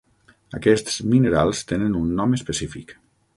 [0.59, 2.97] Aquests minerals tenen un nom específic.